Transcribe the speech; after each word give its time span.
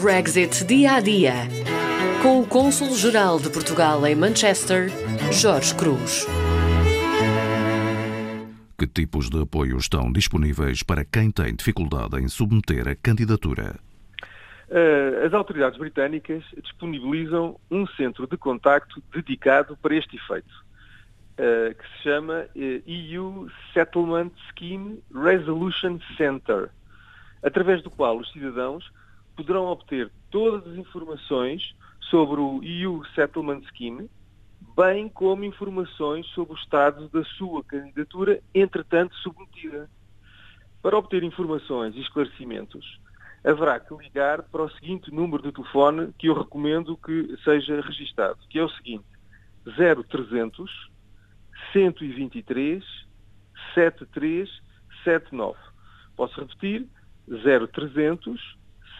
Brexit 0.00 0.64
dia 0.64 0.94
a 0.94 1.00
dia. 1.00 1.34
Com 2.22 2.40
o 2.40 2.46
Cônsul-Geral 2.46 3.38
de 3.38 3.50
Portugal 3.50 4.06
em 4.06 4.14
Manchester, 4.14 4.88
Jorge 5.32 5.74
Cruz. 5.74 6.26
Que 8.78 8.86
tipos 8.86 9.30
de 9.30 9.40
apoio 9.40 9.78
estão 9.78 10.12
disponíveis 10.12 10.82
para 10.82 11.04
quem 11.04 11.30
tem 11.30 11.54
dificuldade 11.54 12.20
em 12.20 12.28
submeter 12.28 12.88
a 12.88 12.94
candidatura? 12.94 13.76
Eh, 14.70 15.24
as 15.26 15.32
autoridades 15.32 15.78
britânicas 15.78 16.42
disponibilizam 16.62 17.58
um 17.70 17.86
centro 17.86 18.26
de 18.26 18.36
contacto 18.36 19.02
dedicado 19.14 19.76
para 19.76 19.94
este 19.94 20.16
efeito, 20.16 20.64
eh, 21.38 21.74
que 21.78 21.84
se 21.88 22.02
chama 22.02 22.46
EU 22.56 23.46
eh, 23.46 23.52
Settlement 23.72 24.32
Scheme 24.50 25.00
Resolution 25.14 25.98
Center, 26.16 26.70
através 27.44 27.82
do 27.82 27.90
qual 27.90 28.16
os 28.18 28.32
cidadãos 28.32 28.90
poderão 29.36 29.66
obter 29.66 30.10
todas 30.30 30.66
as 30.66 30.76
informações 30.76 31.74
sobre 32.10 32.40
o 32.40 32.60
EU 32.62 33.04
Settlement 33.14 33.62
Scheme, 33.76 34.08
bem 34.76 35.08
como 35.08 35.44
informações 35.44 36.26
sobre 36.28 36.54
o 36.54 36.56
estado 36.56 37.08
da 37.08 37.22
sua 37.24 37.62
candidatura, 37.64 38.40
entretanto 38.54 39.14
submetida. 39.16 39.90
Para 40.82 40.98
obter 40.98 41.22
informações 41.22 41.94
e 41.94 42.00
esclarecimentos, 42.00 43.00
haverá 43.44 43.78
que 43.78 43.94
ligar 43.94 44.42
para 44.44 44.62
o 44.62 44.70
seguinte 44.70 45.12
número 45.12 45.42
de 45.42 45.52
telefone 45.52 46.12
que 46.18 46.28
eu 46.28 46.34
recomendo 46.34 46.96
que 46.96 47.36
seja 47.44 47.80
registado, 47.80 48.38
que 48.48 48.58
é 48.58 48.64
o 48.64 48.70
seguinte, 48.70 49.04
0300 49.64 50.94
123 51.72 52.84
7379. 53.74 55.58
Posso 56.16 56.40
repetir, 56.40 56.88
0300 57.28 58.40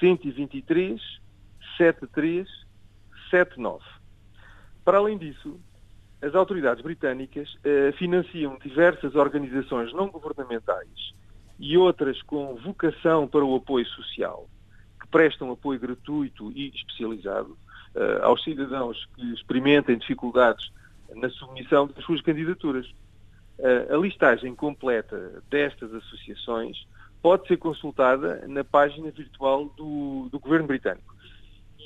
123 0.00 1.00
7379. 1.76 3.84
Para 4.84 4.98
além 4.98 5.16
disso, 5.16 5.60
as 6.20 6.34
autoridades 6.34 6.82
britânicas 6.82 7.56
eh, 7.64 7.92
financiam 7.98 8.58
diversas 8.62 9.14
organizações 9.14 9.92
não 9.92 10.08
governamentais 10.08 11.14
e 11.58 11.76
outras 11.76 12.22
com 12.22 12.56
vocação 12.56 13.28
para 13.28 13.44
o 13.44 13.56
apoio 13.56 13.86
social, 13.86 14.48
que 15.00 15.08
prestam 15.08 15.52
apoio 15.52 15.80
gratuito 15.80 16.50
e 16.52 16.68
especializado 16.68 17.56
eh, 17.94 18.20
aos 18.22 18.42
cidadãos 18.42 19.06
que 19.14 19.34
experimentem 19.34 19.98
dificuldades 19.98 20.70
na 21.14 21.28
submissão 21.30 21.86
das 21.86 22.04
suas 22.04 22.20
candidaturas. 22.20 22.86
Uh, 23.58 23.94
a 23.94 23.98
listagem 23.98 24.54
completa 24.56 25.42
destas 25.50 25.92
associações 25.94 26.84
pode 27.22 27.46
ser 27.46 27.56
consultada 27.56 28.44
na 28.48 28.64
página 28.64 29.10
virtual 29.10 29.66
do, 29.76 30.28
do 30.30 30.40
Governo 30.40 30.66
Britânico. 30.66 31.14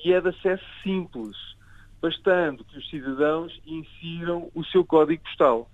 E 0.02 0.12
é 0.12 0.20
de 0.20 0.30
acesso 0.30 0.64
simples, 0.82 1.36
bastando 2.00 2.64
que 2.64 2.78
os 2.78 2.88
cidadãos 2.88 3.60
insiram 3.66 4.50
o 4.54 4.64
seu 4.64 4.84
código 4.84 5.22
postal. 5.22 5.70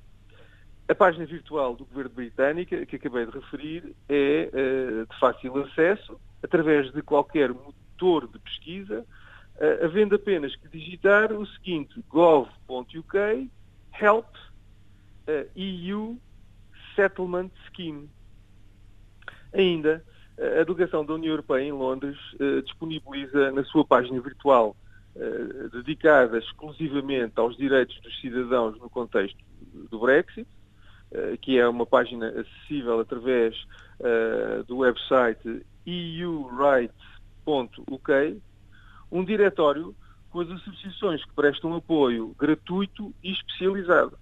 A 0.89 0.95
página 0.95 1.25
virtual 1.25 1.77
do 1.77 1.85
Governo 1.85 2.11
Britânico, 2.11 2.87
que 2.87 2.97
acabei 2.97 3.25
de 3.25 3.33
referir, 3.33 3.95
é 4.09 4.51
uh, 4.53 5.07
de 5.07 5.19
fácil 5.21 5.57
acesso, 5.63 6.21
através 6.43 6.93
de 6.93 7.01
qualquer 7.03 7.51
motor 7.51 8.27
de 8.27 8.39
pesquisa, 8.41 9.07
uh, 9.57 9.85
havendo 9.85 10.17
apenas 10.17 10.57
que 10.57 10.69
digitar 10.69 11.33
o 11.33 11.47
seguinte, 11.47 12.03
gov.uk 12.09 13.51
help 14.01 14.27
uh, 15.29 15.49
EU 15.55 16.19
settlement 16.97 17.53
scheme. 17.69 18.11
Ainda, 19.53 20.05
a 20.39 20.65
delegação 20.65 21.05
da 21.05 21.15
União 21.15 21.33
Europeia 21.33 21.65
em 21.65 21.73
Londres 21.73 22.17
uh, 22.35 22.63
disponibiliza 22.63 23.53
na 23.53 23.65
sua 23.65 23.85
página 23.85 24.21
virtual 24.21 24.77
uh, 25.15 25.69
dedicada 25.71 26.39
exclusivamente 26.39 27.35
aos 27.37 27.57
direitos 27.57 28.01
dos 28.01 28.21
cidadãos 28.21 28.79
no 28.79 28.89
contexto 28.89 29.39
do 29.91 29.99
Brexit, 30.01 30.49
que 31.43 31.59
é 31.59 31.69
uma 31.69 31.85
página 31.85 32.29
acessível 32.29 32.99
através 32.99 33.55
do 34.67 34.79
website 34.79 35.63
eurights.uk, 35.85 36.91
um 39.11 39.23
diretório 39.23 39.95
com 40.31 40.41
as 40.41 40.51
associações 40.51 41.23
que 41.23 41.35
prestam 41.35 41.75
apoio 41.77 42.35
gratuito 42.39 43.15
e 43.23 43.31
especializado. 43.31 44.19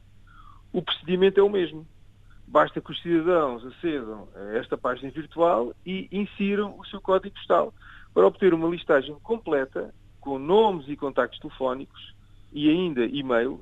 O 0.72 0.82
procedimento 0.82 1.38
é 1.38 1.42
o 1.42 1.48
mesmo. 1.48 1.86
Basta 2.50 2.80
que 2.80 2.90
os 2.90 3.00
cidadãos 3.00 3.64
acedam 3.64 4.28
a 4.34 4.56
esta 4.58 4.76
página 4.76 5.08
virtual 5.12 5.72
e 5.86 6.08
insiram 6.10 6.76
o 6.76 6.84
seu 6.84 7.00
código 7.00 7.32
postal 7.36 7.72
para 8.12 8.26
obter 8.26 8.52
uma 8.52 8.68
listagem 8.68 9.14
completa 9.20 9.94
com 10.20 10.36
nomes 10.36 10.88
e 10.88 10.96
contactos 10.96 11.38
telefónicos 11.38 12.12
e 12.52 12.68
ainda 12.68 13.04
e-mail 13.04 13.60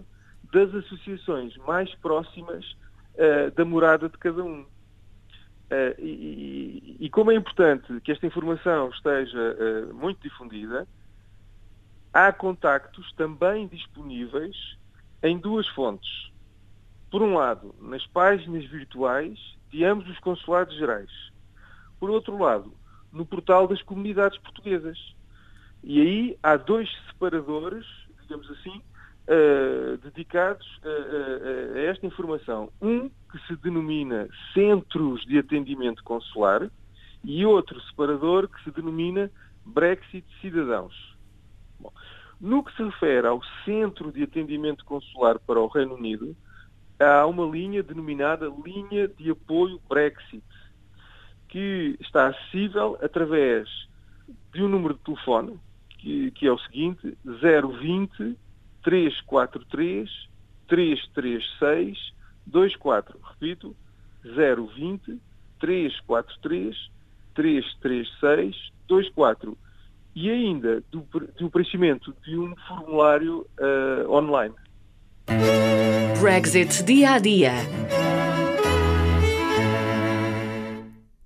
das 0.51 0.75
associações 0.75 1.55
mais 1.59 1.95
próximas 1.97 2.65
uh, 3.17 3.51
da 3.55 3.63
morada 3.63 4.09
de 4.09 4.17
cada 4.17 4.43
um. 4.43 4.63
Uh, 4.63 5.95
e, 5.99 6.97
e, 6.99 7.11
como 7.11 7.31
é 7.31 7.35
importante 7.35 8.01
que 8.01 8.11
esta 8.11 8.27
informação 8.27 8.89
esteja 8.89 9.39
uh, 9.39 9.95
muito 9.95 10.23
difundida, 10.23 10.89
há 12.11 12.33
contactos 12.33 13.13
também 13.13 13.69
disponíveis 13.69 14.57
em 15.23 15.37
duas 15.37 15.69
fontes 15.69 16.31
por 17.11 17.23
um 17.23 17.35
lado, 17.35 17.75
nas 17.81 18.07
páginas 18.07 18.65
virtuais 18.65 19.39
de 19.71 19.85
ambos 19.85 20.09
os 20.09 20.19
consulados 20.21 20.77
gerais. 20.77 21.11
Por 21.99 22.11
outro 22.11 22.37
lado, 22.39 22.73
no 23.13 23.25
portal 23.25 23.67
das 23.67 23.83
comunidades 23.83 24.39
portuguesas. 24.39 24.99
E 25.83 26.01
aí 26.01 26.39
há 26.43 26.57
dois 26.57 26.89
separadores, 27.07 27.87
digamos 28.23 28.51
assim, 28.51 28.83
uh, 29.29 29.97
dedicados 29.99 30.67
a, 30.83 30.89
a, 30.89 31.79
a, 31.79 31.83
esta 31.83 32.07
informação. 32.07 32.71
Um 32.81 33.09
que 33.09 33.39
se 33.47 33.57
denomina 33.57 34.29
Centros 34.53 35.25
de 35.27 35.39
Atendimento 35.39 36.03
Consular 36.03 36.71
e 37.25 37.45
outro 37.45 37.81
separador 37.83 38.49
que 38.49 38.63
se 38.65 38.71
denomina 38.71 39.31
Brexit 39.65 40.25
Cidadãos. 40.41 40.95
Bom, 41.79 41.93
no 42.41 42.63
que 42.63 42.75
se 42.77 42.83
refere 42.83 43.27
ao 43.27 43.41
Centro 43.65 44.13
de 44.13 44.23
Atendimento 44.23 44.85
Consular 44.85 45.39
para 45.41 45.61
o 45.61 45.67
Reino 45.67 45.95
Unido, 45.95 46.37
há 46.99 47.27
uma 47.27 47.45
linha 47.45 47.83
denominada 47.83 48.53
Linha 48.65 49.09
de 49.09 49.31
Apoio 49.31 49.81
Brexit, 49.89 50.43
que 51.49 51.97
está 52.01 52.29
acessível 52.29 52.99
através 53.03 53.69
de 54.53 54.63
um 54.63 54.69
número 54.69 54.95
de 54.95 55.01
telefone, 55.01 55.59
que, 55.99 56.31
que 56.33 56.47
é 56.47 56.53
o 56.53 56.59
seguinte, 56.59 57.17
020 57.25 58.37
343 58.83 60.09
336 60.67 62.13
24. 62.47 63.19
Repito, 63.23 63.77
020 64.23 65.21
343 65.59 66.91
336 67.35 68.73
24. 68.89 69.59
E 70.15 70.31
ainda 70.31 70.83
do, 70.91 71.07
do 71.39 71.51
preenchimento 71.51 72.15
de 72.25 72.37
um 72.37 72.55
formulário 72.67 73.47
uh, 73.61 74.11
online. 74.11 74.55
Brexit 76.21 76.83
dia 76.83 77.13
a 77.13 77.19
dia. 77.21 77.53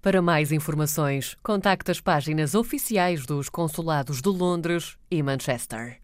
Para 0.02 0.20
mais 0.20 0.52
informações, 0.52 1.34
contacte 1.42 1.90
as 1.90 1.98
páginas 1.98 2.54
oficiais 2.54 3.24
dos 3.24 3.48
consulados 3.48 4.20
de 4.20 4.28
Londres 4.28 4.98
e 5.10 5.22
Manchester. 5.22 6.01